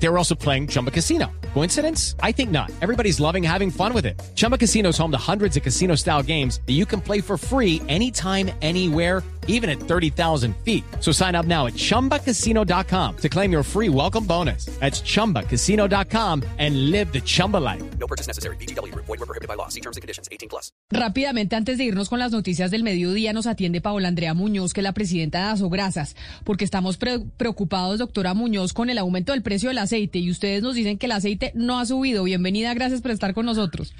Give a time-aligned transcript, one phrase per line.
[0.00, 1.26] They were also playing Chumba Casino.
[1.54, 2.14] Coincidence?
[2.22, 2.70] I think not.
[2.82, 4.20] Everybody's loving having fun with it.
[4.36, 7.36] Chumba Casino is home to hundreds of casino style games that you can play for
[7.36, 10.84] free anytime, anywhere, even at 30,000 feet.
[11.00, 14.66] So sign up now at chumbacasino.com to claim your free welcome bonus.
[14.78, 17.82] That's chumbacasino.com and live the Chumba life.
[17.98, 18.56] No purchase necessary.
[18.56, 18.94] BGW.
[18.94, 19.68] Void were prohibited by law.
[19.68, 20.28] See terms and conditions.
[20.30, 20.70] 18 plus.
[20.90, 24.80] Rápidamente, antes de irnos con las noticias del mediodía, nos atiende Paola Andrea Muñoz, que
[24.80, 29.42] es la presidenta de Asograsas, porque estamos pre- preocupados, doctora Muñoz, con el aumento del
[29.42, 32.24] precio del aceite y ustedes nos dicen que el aceite no ha subido.
[32.24, 33.94] Bienvenida, gracias por estar con nosotros.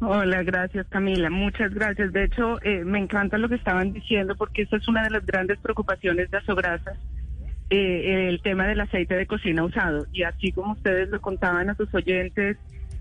[0.00, 2.12] Hola, gracias Camila, muchas gracias.
[2.12, 5.26] De hecho, eh, me encanta lo que estaban diciendo porque esa es una de las
[5.26, 6.96] grandes preocupaciones de Asograsas,
[7.70, 10.06] eh, el tema del aceite de cocina usado.
[10.12, 12.56] Y así como ustedes lo contaban a sus oyentes,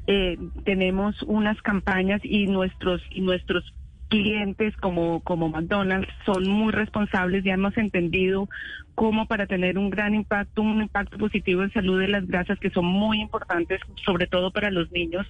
[0.08, 3.64] eh, tenemos unas campañas y nuestros y nuestros
[4.12, 8.50] clientes como, como McDonald's son muy responsables y hemos entendido
[8.94, 12.70] cómo para tener un gran impacto, un impacto positivo en salud de las grasas que
[12.70, 15.26] son muy importantes, sobre todo para los niños,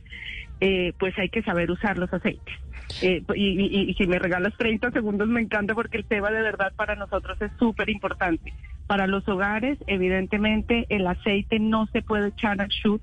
[0.60, 2.56] eh, pues hay que saber usar los aceites.
[3.04, 6.96] Eh, y, si me regalas 30 segundos me encanta porque el tema de verdad para
[6.96, 8.52] nosotros es súper importante.
[8.88, 13.02] Para los hogares, evidentemente, el aceite no se puede echar al shoot.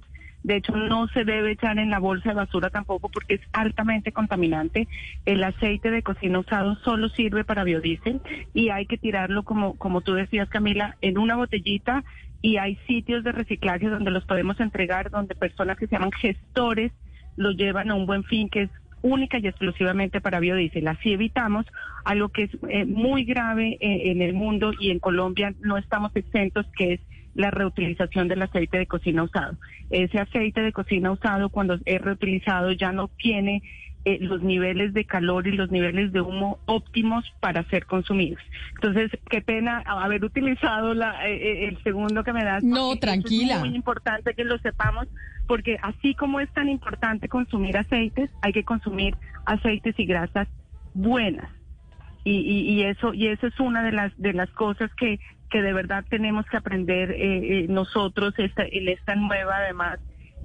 [0.48, 4.12] De hecho, no se debe echar en la bolsa de basura tampoco porque es altamente
[4.12, 4.88] contaminante.
[5.26, 8.22] El aceite de cocina usado solo sirve para biodiesel
[8.54, 12.02] y hay que tirarlo, como, como tú decías, Camila, en una botellita
[12.40, 16.92] y hay sitios de reciclaje donde los podemos entregar, donde personas que se llaman gestores
[17.36, 18.70] lo llevan a un buen fin, que es
[19.02, 20.88] única y exclusivamente para biodiesel.
[20.88, 21.66] Así evitamos
[22.06, 26.10] algo que es eh, muy grave eh, en el mundo y en Colombia no estamos
[26.16, 27.00] exentos, que es
[27.38, 29.56] la reutilización del aceite de cocina usado.
[29.90, 33.62] Ese aceite de cocina usado, cuando es reutilizado, ya no tiene
[34.04, 38.42] eh, los niveles de calor y los niveles de humo óptimos para ser consumidos.
[38.74, 42.64] Entonces, qué pena haber utilizado la, eh, eh, el segundo que me das.
[42.64, 43.54] No, tranquila.
[43.54, 45.06] Es muy importante que lo sepamos,
[45.46, 49.14] porque así como es tan importante consumir aceites, hay que consumir
[49.46, 50.48] aceites y grasas
[50.92, 51.57] buenas.
[52.30, 55.18] Y, y, eso y eso es una de las de las cosas que
[55.50, 59.98] que de verdad tenemos que aprender eh, eh, nosotros esta, en esta nueva además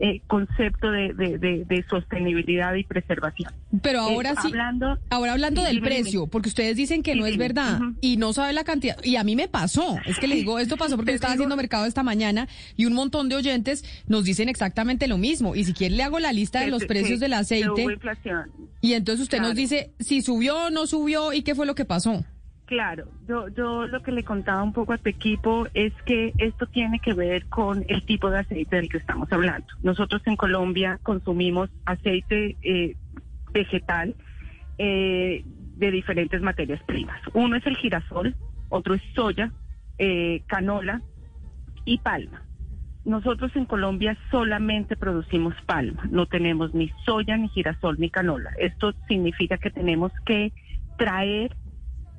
[0.06, 3.52] eh, concepto de, de, de- de sostenibilidad y preservación.
[3.82, 6.02] Pero ahora Eh, sí, hablando ahora hablando Sí, del dime, dime.
[6.02, 7.46] precio, porque ustedes dicen que Sí, no es dime.
[7.48, 8.98] verdad y no sabe la cantidad.
[9.04, 11.44] Y a mí me pasó, es que le digo, esto pasó porque yo estaba digo-
[11.44, 15.56] haciendo mercado esta mañana y un montón de oyentes nos dicen exactamente lo mismo.
[15.56, 18.52] Y si quiere le hago la lista de los precios del aceite hubo inflación.
[18.82, 21.86] y entonces usted nos dice si subió o no subió y qué fue lo que
[21.86, 22.26] pasó.
[22.66, 26.66] Claro, yo, yo lo que le contaba un poco a tu equipo es que esto
[26.68, 29.68] tiene que ver con el tipo de aceite del que estamos hablando.
[29.84, 32.96] Nosotros en Colombia consumimos aceite eh,
[33.52, 34.16] vegetal
[34.78, 35.44] eh,
[35.76, 37.20] de diferentes materias primas.
[37.34, 38.34] Uno es el girasol,
[38.70, 39.52] otro es soya,
[39.98, 41.02] eh, canola
[41.84, 42.44] y palma.
[43.04, 48.52] Nosotros en Colombia solamente producimos palma, no tenemos ni soya, ni girasol, ni canola.
[48.58, 50.54] Esto significa que tenemos que
[50.98, 51.54] traer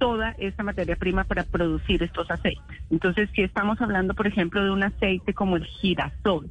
[0.05, 2.63] toda esta materia prima para producir estos aceites.
[2.91, 6.51] Entonces, si estamos hablando, por ejemplo, de un aceite como el girasol,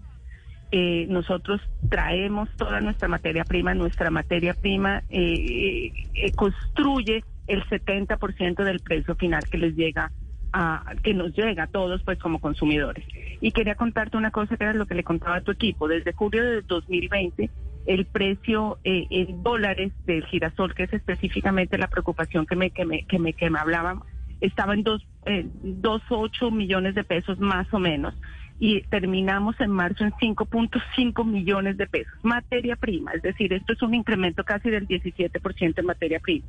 [0.72, 8.63] eh, nosotros traemos toda nuestra materia prima, nuestra materia prima eh, eh, construye el 70%
[8.63, 10.12] del precio final que les llega
[10.52, 13.06] a, que nos llega a todos pues como consumidores.
[13.40, 15.88] Y quería contarte una cosa que era lo que le contaba a tu equipo.
[15.88, 17.52] Desde julio de 2020
[17.86, 22.86] el precio eh, en dólares del girasol, que es específicamente la preocupación que me, que
[22.86, 24.00] me, que me, que me hablaban,
[24.42, 28.14] estaba en dos, eh, dos ocho millones de pesos más o menos.
[28.60, 32.14] Y terminamos en marzo en 5.5 millones de pesos.
[32.22, 36.46] Materia prima, es decir, esto es un incremento casi del 17% en materia prima.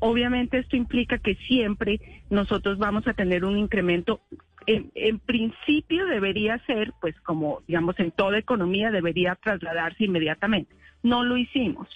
[0.00, 2.00] Obviamente esto implica que siempre
[2.30, 4.20] nosotros vamos a tener un incremento.
[4.66, 10.74] En, principio debería ser, pues como digamos en toda economía, debería trasladarse inmediatamente.
[11.02, 11.88] No lo hicimos.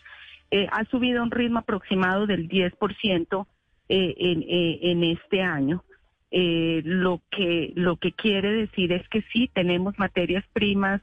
[0.50, 3.46] Eh, ha subido un ritmo aproximado del 10%
[3.88, 5.84] eh, en, eh, en este año.
[6.30, 11.02] Eh, lo que lo que quiere decir es que sí tenemos materias primas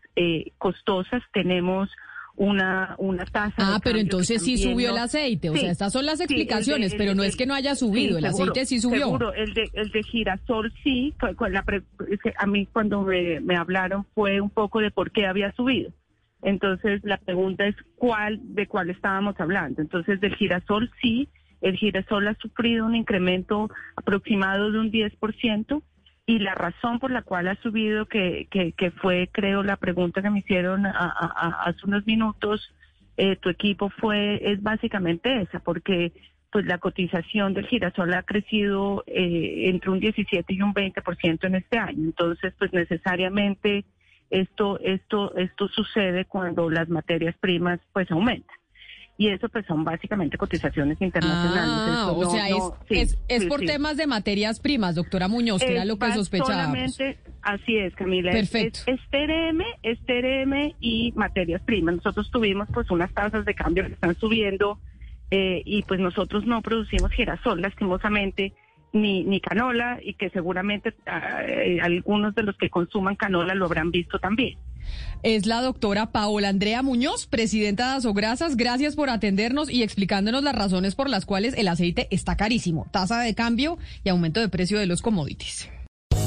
[0.57, 1.92] costosas, tenemos
[2.39, 3.53] una una tasa.
[3.57, 5.50] Ah, pero entonces sí subió el aceite.
[5.50, 7.53] O Sí, sea, estas son las sí, el de- explicaciones, pero no es que no
[7.53, 8.18] haya sí, subido.
[8.18, 9.06] el seguro, aceite sí subió.
[9.06, 11.13] Seguro, el de, el de girasol sí.
[11.38, 11.83] fue la pre-
[12.38, 15.91] a mí cuando me, me hablaron fue un poco de por qué había subido.
[16.41, 19.81] Entonces la pregunta es cuál de cuál estábamos hablando.
[19.81, 21.27] Entonces del girasol sí,
[21.59, 25.81] el girasol ha sufrido un incremento aproximado de un 10%
[26.30, 30.22] y la razón por la cual ha subido, que, que, que fue creo la pregunta
[30.22, 32.72] que me hicieron hace unos minutos,
[33.18, 36.14] eh, tu equipo fue es básicamente esa, porque
[36.52, 41.56] pues la cotización del girasol ha crecido eh, entre un 17 y un 20% en
[41.56, 42.04] este año.
[42.04, 43.86] Entonces, pues necesariamente
[44.30, 48.59] esto esto esto sucede cuando las materias primas pues aumentan.
[49.21, 51.98] Y eso pues son básicamente cotizaciones internacionales.
[51.98, 53.66] Ah, o no- sea, no- es, sí, es, es sí, por sí.
[53.66, 56.98] temas de materias primas, doctora Muñoz, que era lo que sospechábamos.
[57.42, 58.31] así es, Camila.
[58.31, 58.80] Perfecto.
[58.88, 61.95] Es, es TRM, es TRM y materias primas.
[61.98, 64.80] Nosotros tuvimos pues unas tasas de cambio que están subiendo
[65.31, 68.54] eh, y pues nosotros no producimos girasol, lastimosamente,
[68.94, 71.41] ni, ni canola y que seguramente ah,
[71.81, 74.57] algunos de los que consuman canola lo habrán visto también.
[75.21, 78.56] Es la doctora Paola Andrea Muñoz, presidenta de Asograsas.
[78.56, 82.88] Gracias por atendernos y explicándonos las razones por las cuales el aceite está carísimo.
[82.91, 85.69] Tasa de cambio y aumento de precio de los commodities.